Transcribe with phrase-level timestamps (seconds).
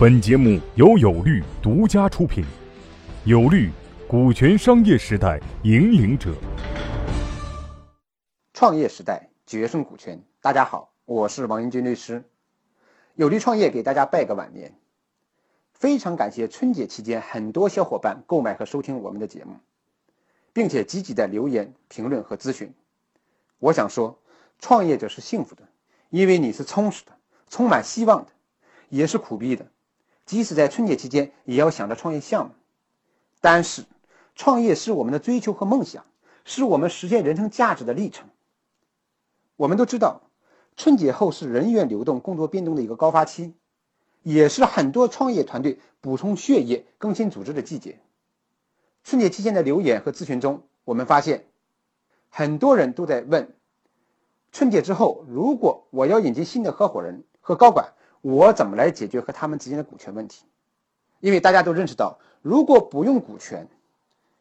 [0.00, 2.42] 本节目由有律独家出品，
[3.26, 3.70] 有律，
[4.08, 6.34] 股权商业时代引领者。
[8.54, 12.24] 创业时代决胜股权，大家好，我是王英军律师。
[13.14, 14.74] 有律创业给大家拜个晚年，
[15.74, 19.54] 非常感谢春节期间很多小伙伴购买和收听我们的节目，
[20.54, 22.72] 并且积极的留言、评论和咨询。
[23.58, 24.18] 我想说，
[24.60, 25.68] 创业者是幸福的，
[26.08, 27.12] 因为你是充实的、
[27.50, 28.30] 充满希望的，
[28.88, 29.66] 也是苦逼的。
[30.30, 32.54] 即使在春节期间，也要想着创业项目。
[33.40, 33.84] 但是，
[34.36, 36.04] 创业是我们的追求和梦想，
[36.44, 38.28] 是我们实现人生价值的历程。
[39.56, 40.20] 我们都知道，
[40.76, 43.54] 春节后是人员流动、工作变动的一个高发期，
[44.22, 47.98] 也是很多创业团队补充血液、更新组织的季节。
[49.02, 51.46] 春节期间的留言和咨询中，我们发现。
[52.28, 53.52] 很多人都在问：
[54.52, 60.44] 春节之后，如果我要引进新的合伙人和高管，我怎么来解决和他们之间的股权问题？
[61.20, 63.68] 因为大家都认识到，如果不用股权，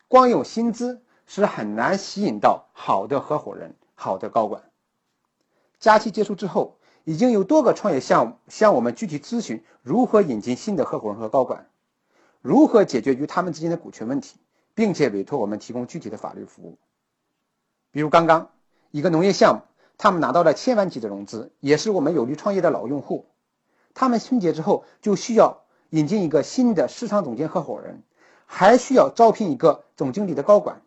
[0.08, 4.63] 光有薪资是很难吸引到好的合伙人、好的高管。
[5.80, 11.69] 假期结束之后，已经有多个创业项目向我们具体咨询如何引进新的合伙人和高管，
[12.41, 14.38] 如何解决与他们之间的股权问题，
[14.73, 16.77] 并且委托我们提供具体的法律服务。
[17.91, 18.50] 比如刚刚
[18.91, 19.61] 一个农业项目，
[19.97, 23.25] 他们拿到了千万级的融资，也是我们有利创业的老用户。
[23.93, 28.03] 他们春节之后就需要引进一个新的市场总监合伙人，
[28.45, 30.81] 还需要招聘一个总经理的高管。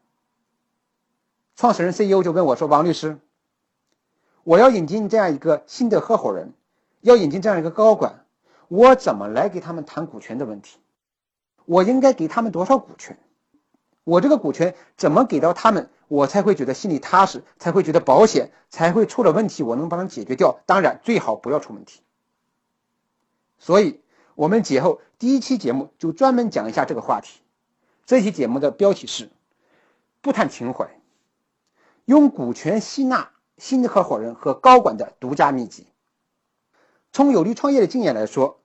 [1.56, 3.18] 创始人 CEO 就问我说：“王律师，
[4.44, 6.52] 我要引进这样一个新的合伙人，
[7.00, 8.24] 要引进这样一个高管，
[8.68, 10.78] 我怎么来给他们谈股权的问题？
[11.66, 13.18] 我应该给他们多少股权？
[14.04, 20.60] 我这个股权怎么给到他们？”我才会觉得心里踏实，才会觉得保险，才会出了问题我能帮他解决掉。
[20.66, 22.02] 当然，最好不要出问题。
[23.64, 24.00] 所以，
[24.34, 27.38] 我们节后第一期节目就专门讲一下这个话题。
[28.04, 29.30] 这期节目的标题是
[30.20, 31.00] “不谈情怀，
[32.04, 35.86] 用股权吸纳新的合伙人和高管的独家秘籍”。
[37.12, 38.58] 从有利创业的经验来说，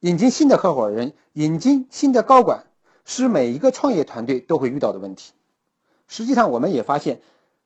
[0.00, 2.64] 引进新的合伙人、引进新的高管，
[3.04, 5.34] 是每一个创业团队都会遇到的问题。
[6.06, 7.20] 实际上，我们也发现，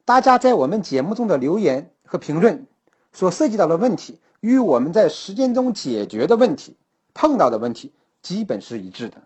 [0.05, 2.67] 大家在我们节目中的留言和评论
[3.12, 6.77] 所涉及到的问题，与我们在实践中解决的问题、
[7.15, 9.23] 碰到的问题基本是一致的。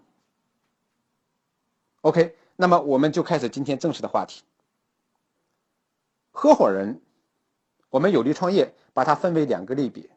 [2.03, 4.43] OK，那么我们就开始今天正式的话题。
[6.31, 7.01] 合伙人，
[7.91, 10.11] 我们有利创业把它分为两个类别，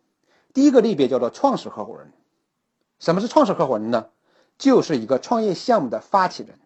[0.53, 2.11] 第一个类别叫做创始合伙人。
[2.99, 4.09] 什么是创始合伙人呢？
[4.57, 6.59] 就是一个创业项目的发起人。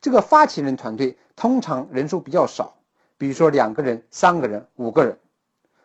[0.00, 2.76] 这个发起人团队通常人数比较少，
[3.18, 5.18] 比如说两个人、三个人、五个人，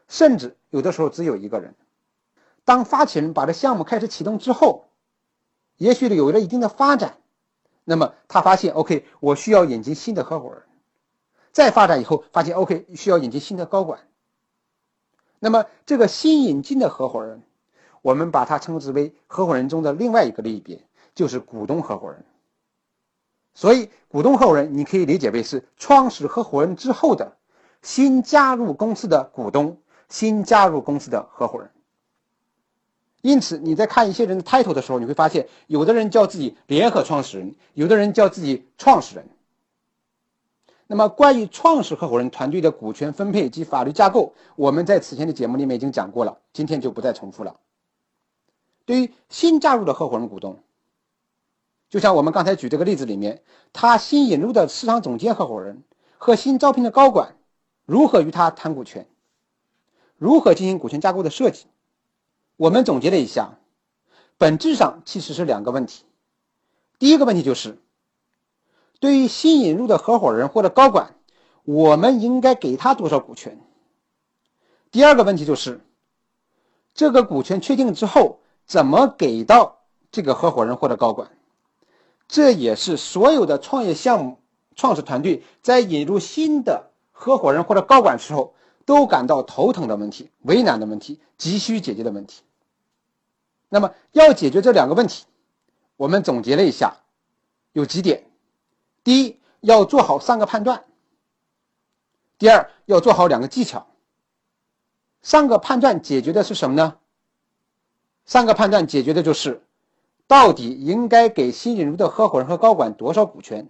[0.07, 1.75] 甚至有的时候只有一个人。
[2.69, 4.89] 当发起人把这项目开始启动之后，
[5.77, 7.17] 也许有了一定的发展，
[7.83, 10.61] 那么他发现 OK，我需要引进新的合伙人。
[11.51, 14.01] 再发展以后，发现 OK，需要引进新的高管。
[15.39, 17.41] 那么这个新引进的合伙人，
[18.03, 20.85] 我们把它称之为合伙人中的另外一个类别，
[21.15, 22.23] 就是股东合伙人。
[23.55, 27.35] 所以，股东合伙人你可以理解为是创始合伙人之后的
[27.81, 31.71] 新加入公司的股东，新加入公司的合伙人。
[33.21, 39.27] 因此，你在看一些人的 title 的时候，你会发现，有的人叫自己联合创始人，有的人叫自己创始人。
[40.87, 47.57] 那么，关于创始合伙人团队的股权分配及法律架构，我们在此前的节目里面已经讲过了，今天就不再重复了。
[48.85, 50.57] 对于新加入的合伙人股东。
[51.89, 53.41] 就像我们刚才举这个例子里面，
[53.73, 55.83] 他新引入的市场总监合伙人
[56.17, 57.35] 和新招聘的高管，
[57.85, 59.07] 如何与他谈股权？
[60.15, 61.65] 如何进行股权架构的设计？
[62.59, 63.57] 我们总结了一下，
[64.37, 66.03] 本质上其实是两个问题。
[66.97, 67.77] 第一个问题就是，
[68.99, 71.15] 对于新引入的合伙人或者高管，
[71.63, 73.57] 我们应该给他多少股权？
[74.91, 75.79] 第二个问题就是，
[76.93, 79.79] 这个股权确定之后，怎么给到
[80.11, 81.31] 这个合伙人或者高管？
[82.27, 84.37] 这也是所有的创业项目
[84.75, 88.53] 创始团队在引入新的合伙人或者高管时候
[88.83, 92.41] 都感到头疼的问题、为难的问题、急需解决的问题。
[93.69, 95.25] 那么，要解决这两个问题，
[95.95, 96.97] 我们总结了一下，
[97.71, 98.25] 有几点：
[99.03, 100.83] 第一，要做好三个判断；
[102.37, 103.87] 第二，要做好两个技巧。
[105.21, 106.97] 三个判断解决的是什么呢？
[108.25, 109.63] 三个判断解决的就是。
[110.27, 113.67] 到底应该给新引入的合伙人和高管多少股权？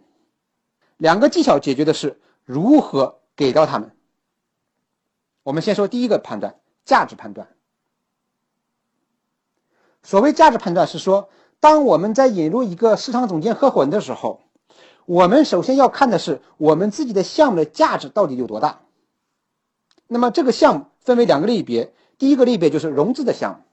[0.97, 3.95] 两个技巧解决的是如何给到他们。
[5.43, 7.47] 我们先说第一个判断：价值判断。
[10.03, 11.29] 所谓价值判断是说，
[11.59, 14.41] 当我们在引入一个市场总监合伙人的时候，
[15.05, 18.81] 我们首先要看的是我们自己的项目的价值到底有多大。
[20.07, 23.63] 那么这个项目分为两个类别，第一个类别就是融资的项目，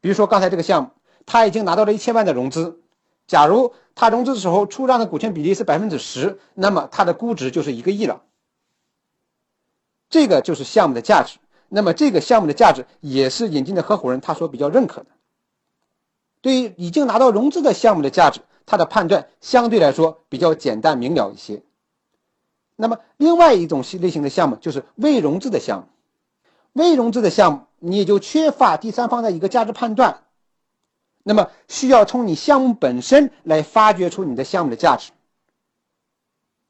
[0.00, 0.90] 比如说刚才这个项目，
[1.24, 2.80] 他已经拿到了一千万的融资，
[3.26, 8.22] 假如他融资的时候出让的股权比例是百分之十，那么它的估值就是一个亿了。
[10.08, 11.38] 这个就是项目的价值。
[11.68, 15.06] 那么这个项目的价值也是引进的合伙人他所比较认可的。
[16.40, 21.62] 对于已经拿到融资的项目的价值，他的判断相对来说比较简单明了一些。
[22.76, 25.86] 那么另外一种类型的项目就是未融资的项目，
[26.72, 30.24] 未融资的项目你也就缺乏第三方的一个价值判断，
[31.24, 35.10] 那么需要从你项目本身来发掘出你的项目的价值。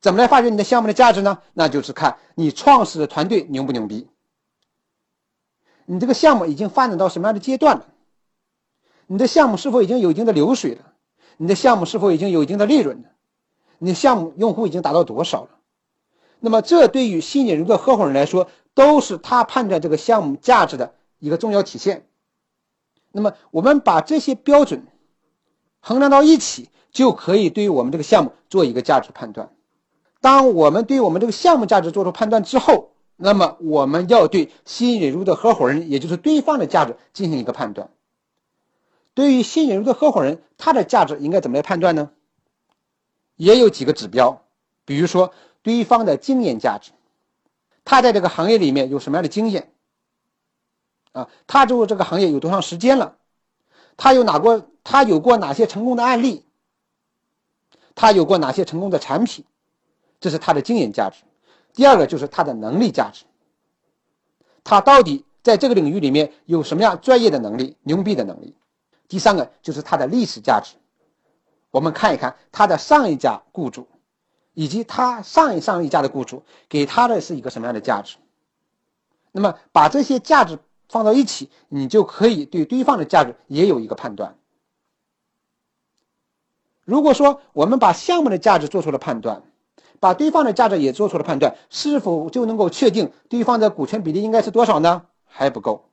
[0.00, 1.38] 怎么来发掘你的项目的价值呢？
[1.52, 4.06] 那就是看你创始的团队牛不牛逼。
[5.86, 7.86] 你这个项目已经发展到什么样的阶段了？
[9.06, 10.92] 你的项目是否已经有一定的流水了？
[11.36, 13.08] 你的项目是否已经有一定的利润了？
[13.78, 15.50] 你的项目用户已经达到多少了？
[16.40, 22.06] 那么，这对于新引入的合伙人来说，都是他判断这个项目价值的一个重要体现。
[23.12, 24.86] 那么，我们把这些标准
[25.80, 29.50] 衡量到一起，就可以对于我们这个项目做一个价值判断。
[30.20, 37.90] 当我们对我们这个项目价值做出判断之后，那么我们要对新引入的合伙人，也就是对方的价值进行一个判断。
[39.14, 42.10] 对于新引入的合伙人，他的价值应该怎么来判断呢？
[43.36, 44.42] 也有几个指标，
[44.84, 45.32] 比如说
[45.62, 46.92] 对方的经验价值，
[47.84, 49.72] 他在这个行业里面有什么样的经验？
[51.12, 53.16] 啊，他做这个行业有多长时间了？
[53.96, 54.68] 他有哪过？
[54.84, 56.44] 他有过哪些成功的案例？
[57.94, 59.44] 他有过哪些成功的产品？
[60.20, 61.24] 这是他的经验价值。
[61.76, 63.26] 第二个就是他的能力价值，
[64.64, 68.56] 他到底在这个领域里面有什么样专业的能力、牛逼的能力？
[69.08, 70.76] 第三个就是他的历史价值，
[71.70, 73.86] 我们看一看他的上一家雇主，
[74.54, 78.16] 以及他上一上一家的雇主给他的是一个什么样的价值？
[79.30, 80.58] 那么把这些价值
[80.88, 84.38] 放到一起，你就可以对对方的价值也有一个判断。
[86.84, 89.42] 如果说我们把项目的价值做出了判断，
[90.00, 95.06] 把对方的价值也做出了判断，是否就能够确定对方的股权比例应该是多少呢？
[95.24, 95.90] 还不够，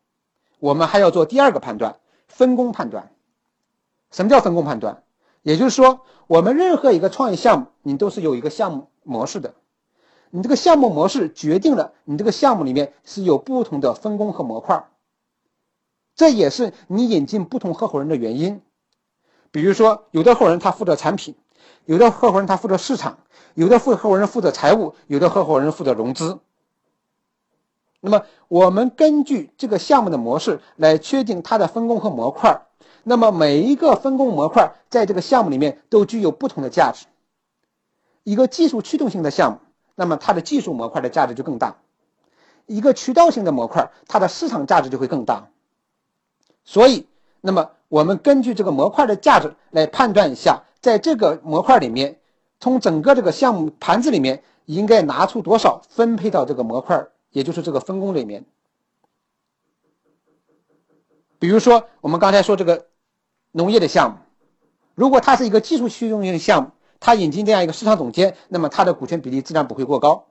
[0.60, 1.98] 我们还要做第二个判断——
[2.28, 3.12] 分工判断。
[4.12, 5.04] 什么叫分工判断？
[5.42, 9.56] 也就是说，我们任何一个创业项目，你都是有一个项目模式的。
[10.30, 14.88] 你这个项目模式决定了你这个项目里面是有不同的分工和模块，
[16.16, 18.62] 这也是你引进不同合伙人的原因。
[19.52, 21.36] 比如说，有的合伙人他负责产品，
[21.86, 23.18] 有的合伙人他负责市场。
[23.56, 26.40] 有的合伙人负责财务，有的合伙人负责融资。
[28.00, 32.64] 那么，我们根据这个项目的模式来确定它的分工和模块。
[33.04, 37.06] 那么，每一个分工模块在这个项目里面都具有不同的价值。
[38.24, 39.60] 一个技术驱动性的项目，
[39.94, 41.76] 那么它的技术模块的价值就更大；
[42.66, 45.50] 一个渠道性的模块，它的市场价值就会更大。
[46.66, 47.08] 所以，
[47.40, 52.20] 那么我们根据这个模块的价值来判断一下，在这个模块里面。
[52.60, 58.46] 从整个这个项目盘子里面应该拿出多少分配到这个模块，也就是这个分工里面。
[61.40, 62.86] 比如说，我们刚才说这个
[63.52, 64.18] 农业的项目，
[64.96, 70.28] 如果它是一个技术驱动性的项目，它引进这样一个市场总监，那么它的股权比例自然不会过高。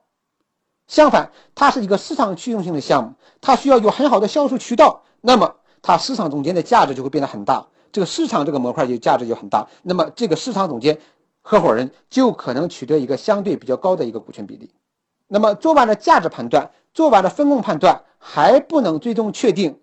[0.87, 9.69] 相反，它是一个市场驱动性的项目，它需要有很好的销售渠道，那么它市场总监的价值就会变得很大，这个市场这个模块就价值就很大。
[9.83, 10.99] 那么这个市场总监。
[11.45, 14.71] 合伙人就可能取得一个相对比较高的一个股权比例。
[15.27, 19.81] 那么做完了价值判断，做完了分工判断，还不能最终确定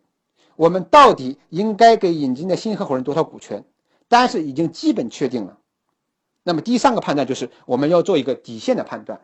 [0.57, 3.67] 我们到底应该给引进的新合伙人多少股权，
[4.09, 5.59] 但是已经基本确定了。
[6.45, 9.21] 那么第三个判断就是我们要做一个底线的判断。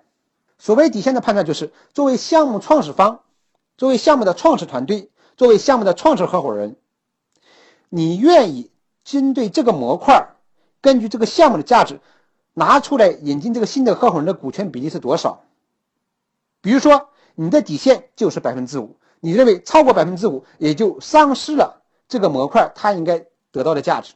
[0.58, 3.20] 所谓底线的判断，就是作为项目创始方，
[3.78, 6.76] 作为项目的创始团队，作为项目的创始合伙人，
[7.88, 8.70] 你愿意
[9.06, 10.34] 针对这个模块，
[10.82, 12.00] 根据这个项目的价值。
[12.58, 15.44] 拿出来引进这个新的合伙人的股权比例是多少？
[16.62, 24.14] 比如说，你的底线就是百分之五，你认为超过百分之五，也就丧失了这个模块它应该得到的价值。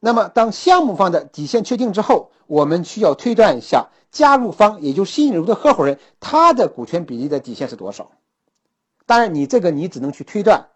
[0.00, 8.10] 那么，当项目方的底线确定之后，我们需要推断一下加入方，也就新引入的合伙人，他的股权比例的底线是多少？
[9.06, 10.66] 当然，你这个你只能去推断。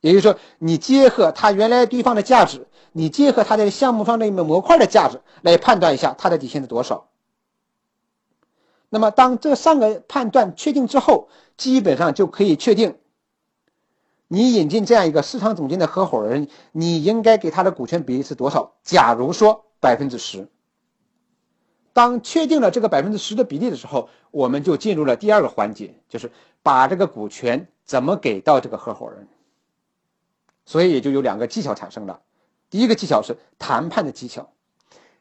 [0.00, 7.08] 也就是说，你结合他原来对方的价值，你结合他的项目方的一个模块的价值来判断一下他的底线是多少。
[8.88, 12.96] 那么，当这三个判断确定之后，基本上就可以确定
[14.28, 18.74] 你引进这样一个市场总监的合伙人，你应该给他的股权比例是多少？
[18.84, 20.48] 假如说百分之十。
[21.92, 26.30] 当确定了这个百分之十的比例的时候，我们就进入了第二个环节，就是
[26.62, 29.26] 把这个股权怎么给到这个合伙人。
[30.66, 32.20] 所以也就有两个技巧产生了，
[32.68, 34.50] 第一个技巧是谈判的技巧，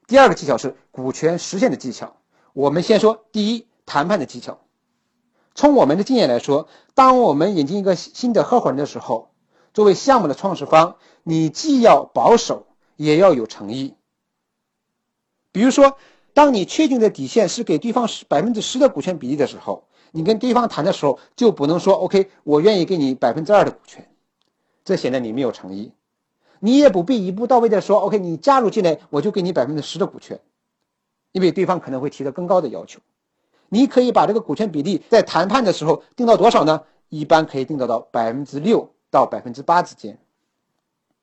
[0.08, 2.18] 第二个技巧是股权实现的技巧。
[2.52, 4.60] 我们先说第一，谈判的技巧。
[5.54, 9.30] 从我们的经验来说，当我们引进一个新的合伙人的时候，
[9.74, 13.94] 作为项目的创始方，你既要保守，也要有诚意。
[15.52, 15.98] 比如说，
[16.34, 24.10] 当你确定的底线是给对方十百分之十的股权比例的时候，你跟对方谈的时候就不能说 “OK，我愿意给你百分之二的股权”。
[24.86, 25.92] 这显得你没有诚意，
[26.60, 30.40] 你也不必一步到位的说，OK，你加入进来，我就给你百分之十的股权，
[31.32, 33.00] 因为对方可能会提的更高的要求。
[33.68, 36.84] 你可以把这个股权比例在谈判的时候定到多少呢？
[37.10, 40.20] 一般可以定到到百分之六到百分之八之间。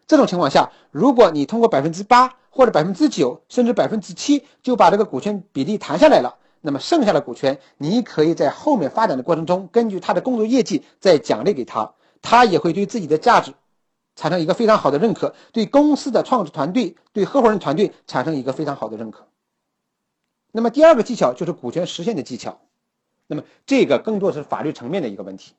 [0.08, 11.94] 这种情况下，如果你通过百分之八或者百分之九甚至百分之七就把这个股权比例谈下来了，那么剩下的股权，你可以在后面发展的过程中，根据他的工作业绩再奖励给他。
[12.22, 13.52] 他也会对自己的价值
[14.14, 19.26] 产生一个非常好的认可，对公司的创始团队、对合伙人团队产生一个非常好的认可。
[20.52, 22.60] 那么第二个技巧就是股权实现的技巧，
[23.26, 25.54] 那么这个更多是法律层面的一个问题。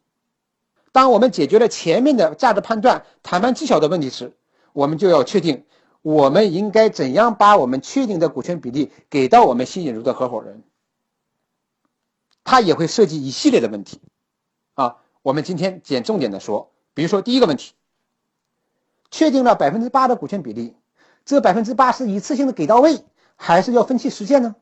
[0.92, 4.34] 当我们解决了前面的价值判断、谈判技巧的问题时，
[4.72, 5.66] 我们就要确定
[6.04, 10.64] 我们应该怎样把我们确定的股权比例给到我们新引入的合伙人。
[12.44, 14.00] 他也会涉及一系列的问题，
[14.76, 14.98] 啊。
[15.24, 17.74] 我们今天捡重点的说，比如说第一个问题，
[19.10, 20.76] 确定了百分之八的股权比例，
[21.24, 23.06] 这百分之八是一次性的给到位，
[23.38, 24.56] 还是要分期实现呢？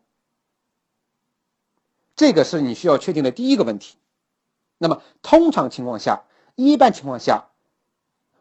[2.16, 3.98] 这个是你需要确定的第一个问题。
[4.78, 6.26] 那么通常情况下，
[6.56, 7.50] 一般情况下，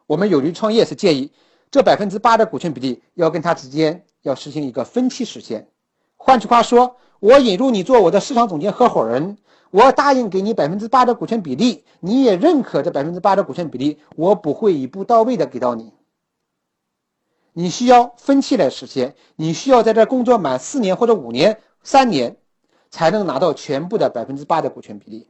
[0.06, 1.32] 我们有利创业是建议
[1.70, 5.70] 这百分之八的股权比例要跟他之间要实行一个分期实现。
[6.22, 9.38] 换句话说，我引入你做我的市场总监合伙人。
[9.70, 15.94] 我答应给你百分之八的股权比例，你也认可这百分之八的股权比例，我不会一步到位的给到你。
[17.54, 22.36] 你需要分期来实现，你需要在这工作满四年或者五年、三年，
[22.90, 25.26] 才能拿到全部的百分之八的股权比例。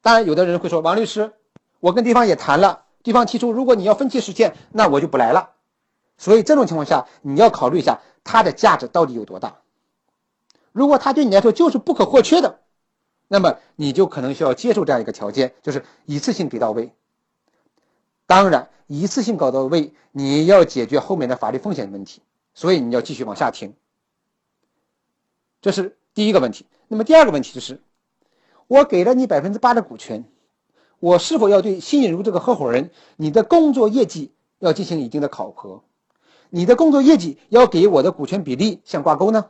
[0.00, 1.34] 当然，有的人会说，王律师，
[1.78, 5.50] 我跟对方也谈了，对方提出如果你要分期实现，那我就不来了。
[6.16, 9.58] 所以这种情况下，你要考虑一下它的价值到底有多大。
[10.72, 12.58] 如果它对你来说就是不可或缺的，
[13.28, 16.92] 那么你就可能需要接受这样一个条件，就是一次性给到位。
[18.26, 22.22] 当然，一次性搞到位，你要解决后面的法律风险问题，
[22.54, 23.74] 所以你要继续往下听。
[25.60, 26.66] 这是第一个问题。
[26.88, 27.80] 那么第二个问题就是，
[28.66, 30.24] 我给了你百分之八的股权，
[30.98, 35.82] 我是否要对新引入这个合伙人，你的工作业绩要进行一定的考核？
[36.54, 39.46] 你的工作业绩要给我的股权比例相挂钩呢？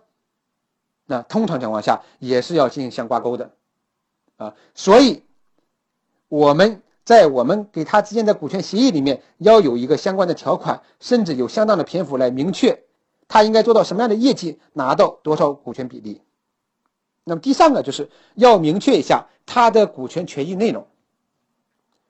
[1.05, 3.51] 那通常情况下也是要进行相挂钩的，
[4.39, 5.23] 啊，所以
[6.29, 12.83] 我们在我们给他之间的股权协议里面要有一个相关的条款，甚至有相当的篇幅来明确
[13.29, 16.23] 他应该做到什么样的业绩，拿到多少股权比例。
[17.23, 20.87] 那么第三个就是要明确一下他的股权权益内容。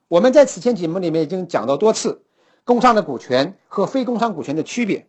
[0.06, 2.22] 我们在此前节目里面已经讲到多次，
[2.64, 5.06] 工商的股权和非工商股权的区别，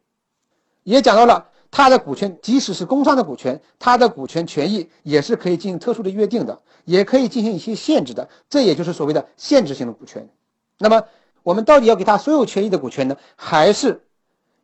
[0.83, 1.49] 也讲到了。
[1.71, 10.29] 他的股权，即使是工商的股权，他的股权权益也是可以进行特殊的约定的，也可以进行一些限制的，这也就是所谓的限制性的股权。
[10.77, 11.03] 那么，
[11.43, 14.05] 我们到底要给他所有权益的股权呢，还是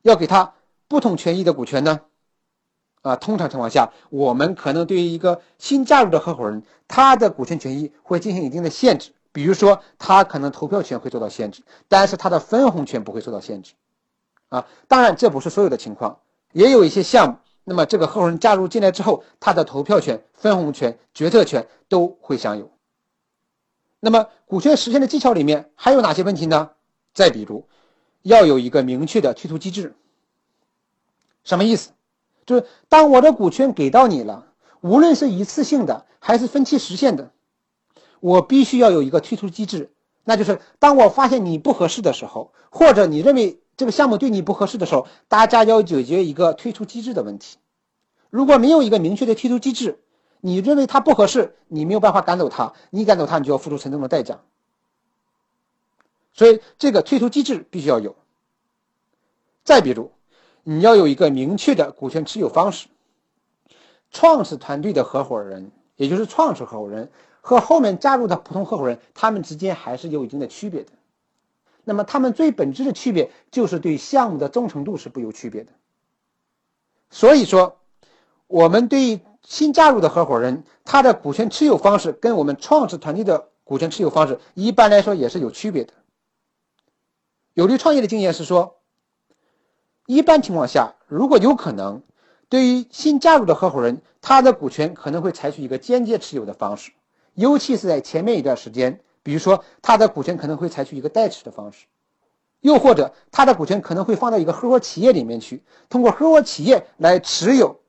[0.03, 0.53] 要给他
[0.87, 1.99] 不同权益的股权呢？
[3.01, 13.73] 啊，通常情况下，我们可能对于一个新加入的合伙人，他的股权权益会进行一定的限制，比如说他可能投票权会受到限制，但是他的分红权不会受到限制。
[14.49, 16.19] 啊，当然这不是所有的情况。
[16.51, 22.69] 也有一些项目，那么这个合伙人加入进来之后，他的投票权、分红权、决策权都会享有。
[24.01, 26.71] 那么股权实现的技巧里面还有哪些问题呢？
[27.13, 27.65] 再比如，
[28.23, 29.95] 要有一个明确的退出机制。
[31.43, 31.91] 什么意思？
[32.45, 34.47] 就是当我的股权给到你了，
[34.81, 37.31] 无论是一次性的还是分期实现的，
[38.21, 39.91] 我必须要有一个退出机制。
[40.23, 43.57] 那就是当我发现你不合适的时候，或者你认为。
[43.77, 47.57] 这个项目对你不合适的时候，大家要解决一个退出机制的问题。
[48.29, 49.97] 如果没有一个明确的退出机制，
[50.39, 54.41] 你认为他不合适，你没有办法赶走他，你赶走他，你就要付出沉重的代价。
[56.31, 58.15] 所以，这个退出机制必须要有。
[59.63, 60.11] 再比如，
[60.63, 62.87] 你要有一个明确的股权持有方式。
[64.11, 67.09] 创始团队的合伙人，也就是创始合伙人
[67.41, 70.91] 和后面加入的普通合伙人，他们之间还是有一定的区别的。
[71.83, 75.71] 那么，他们最本质的区别就是对项目的忠诚度是不有区别的。
[77.09, 77.79] 所以说，
[78.47, 85.93] 我们对新加入的合伙人，他的股权持有方式跟我们创始团队的股权持有方式，一般来说也是有区别的。
[87.53, 88.77] 有利创业的经验是说，
[90.05, 92.03] 一般情况下，如果有可能，
[92.47, 96.91] 对于新加入的合伙人，他的股权可能会采取一个间接持有的方式，
[97.33, 98.99] 尤其是在前面一段时间。
[99.23, 101.85] 比如说，他的股权可能会采取一个代持的方式，
[102.61, 107.81] 又或者他的股权可能会放到一个合伙企业里面去，通过合伙企业来持有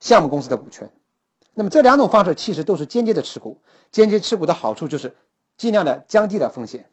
[0.00, 0.92] 项目公司的股权。
[1.54, 3.58] 那么这两种方式其实都是间接的持股，
[3.90, 5.16] 间接持股的好处就是
[5.56, 6.90] 尽量的降低了风险。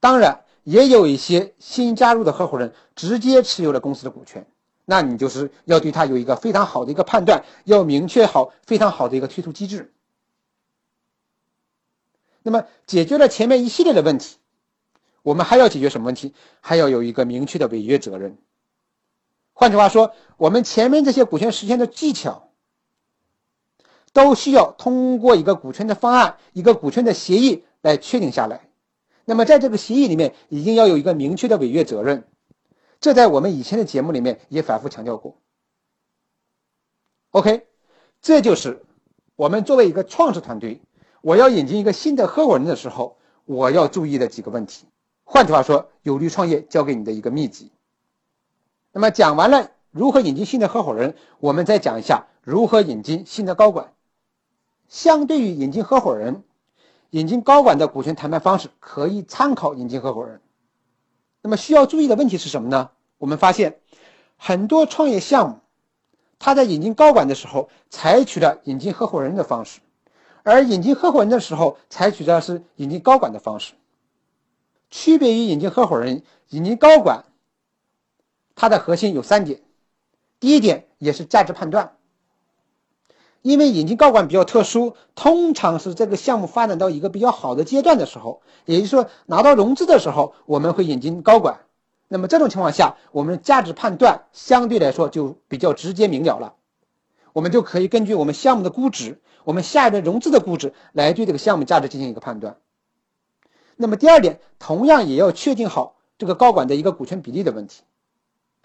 [0.00, 4.46] 当然，也有一些新加入的合伙人直接持有了公司的股权，
[4.86, 9.92] 那你就是要对他有一个非常好的一个判断，要明确好非常好的一个退出机制。
[12.46, 14.36] 那么解决了前面一系列的问题，
[15.22, 16.34] 我们还要解决什么问题？
[16.60, 18.36] 还要有一个明确的违约责任。
[19.54, 22.50] 换句话说，我们前面这些股权实现的技巧，
[24.12, 28.68] 都需要通过一个股权的方案、一个股权的协议来确定下来。
[29.24, 32.28] 那么在这个协议里面，一定要有一个明确的违约责任。
[33.00, 35.38] 这在我们以前的节目里面也反复强调过。
[37.30, 37.66] OK，
[38.20, 38.82] 这就是
[39.34, 40.82] 我们作为一个创始团队。
[41.24, 43.16] 我要引进一个新的合伙人的时候，
[43.46, 44.84] 我要注意的几个问题。
[45.24, 47.72] 换句话说，有利创业教给你的一个秘籍。
[48.92, 53.94] 那么讲完了如何引进新的合伙人，我们再讲一下如何引进新的高管。
[54.86, 56.44] 相对于引进合伙人，
[57.08, 60.42] 引进高管的股权谈判方式可以参考引进合伙人。
[61.40, 62.90] 那么需要注意的问题是什么呢？
[63.16, 63.80] 我们发现
[64.36, 65.60] 很多创业项目，
[66.38, 69.80] 他在引进高管的时候采取了引进合伙人的方式。
[70.44, 73.72] 而引进合伙人的时候，采取的是引进高管的方式。
[74.90, 77.24] 区别于引进合伙人，引进高管，
[78.54, 79.62] 它的核心有三点。
[80.40, 81.96] 第一点也是价值判断，
[83.40, 91.60] 因为引进高管比较特殊，通常是这个项目发展到一个比较好的阶段的时候，也就是说拿到融资的时候，我们会引进高管。
[92.06, 96.54] 那么这种情况下，我们价值判断相对来说就比较直接明了了，
[97.32, 99.22] 我们就可以根据我们项目的估值。
[99.44, 102.56] 我们下一轮融资的估值来对这个项目价值进行一个判断。
[103.76, 107.82] 那么第二点，同样也要确定好这个高管的一个股权比例的问题。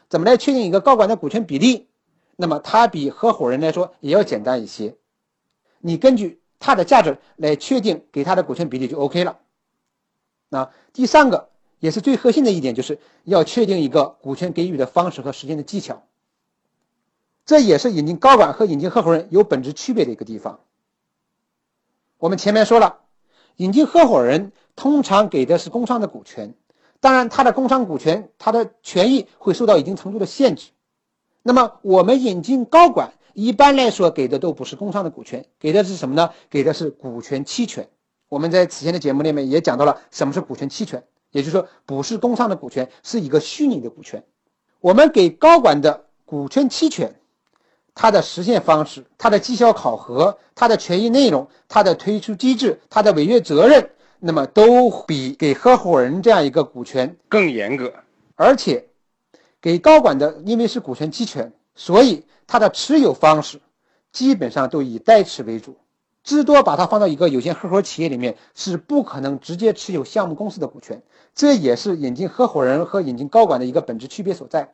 [0.08, 1.88] 怎么来确定一个高管的股权比例？
[2.36, 4.96] 那么它比合伙人来说也要简单一些。
[5.80, 9.40] 你根据他的价值来确定给他的股权比例就 OK 了。
[10.50, 16.04] 那第三个也是最核心的一点，就是要确定一个股权给予的方式和实现的技巧。
[17.46, 20.60] 这也是引进高管和引进合伙人有本质区别的一个地方。
[22.20, 22.98] 我们前面说了，
[23.56, 26.54] 引进合伙人通常给的是工商的股权，
[27.00, 30.72] 当然他的工商股权，他的权益会受到一定程度的限制。
[31.44, 36.32] 那么我们引进高管，一般来说给的都不是工商的股权，给的是什么呢？
[36.50, 37.88] 给的是股权期权。
[38.28, 41.02] 我们在此前的节目里面也讲到了什么是股权期权，
[41.32, 44.26] 也就是说不是工商的股权，是一个虚拟的股权。
[44.82, 47.16] 我们给高管的股权期权。
[48.02, 57.94] 它的实现方式、它的绩效考核、它的权益内容、它的推出机制、它的违约责任，那么都比给合伙人这样一个股权更严格。
[58.38, 58.86] 而且，
[59.60, 63.60] 给高管的，因为是股权期权，所以它的持有方式
[64.14, 65.76] 基本上都以代持为主，
[66.24, 71.04] 至多把它放到一个有限合伙企业里面，是不可能直接持有项目公司的股权。
[71.36, 74.74] 这也是引进合伙人和引进高管的一个本质区别所在。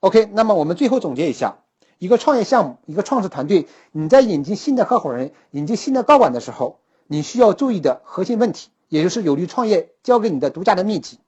[0.00, 1.58] OK，那么我们最后总结一下。
[2.00, 11.18] 一个创业项目，一个创始团队，你在引进新的合伙人、引进新的高管的时候，你需要注意的核心问题，也就是有利创业交给你的独家的秘籍。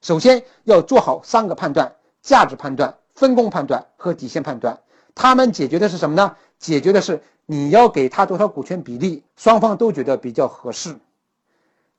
[0.00, 4.80] 首先要做好三个判断：价值判断、分工判断和底线判断。
[5.14, 6.34] 他们解决的是什么呢？
[6.58, 10.96] 解决的是你要给他多少股权比例，双方都觉得比较合适。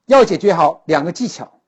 [0.08, 1.62] 要解决好两个技巧，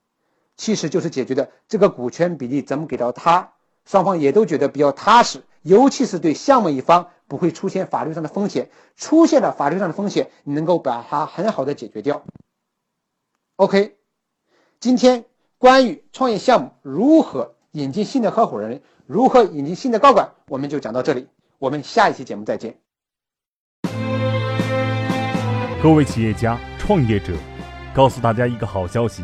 [0.58, 3.54] 其实就是解决的这个股权比例怎么给到他，
[3.86, 5.42] 双方也都觉得比较踏实。
[5.62, 12.24] 尤其是对项目一方不会出现法律上的风险，出现了法律上的风险，你能够把它很好的解决掉。
[13.58, 13.98] OK，
[14.80, 15.26] 今天
[15.58, 21.28] 关于创业项目如何引进新的合伙人，如何引进新的高管，我们就讲到这里。
[21.60, 22.78] 我们下一期节目再见。
[25.82, 27.34] 各位企业家、创业者，
[27.96, 29.24] 告诉大家一个好消息。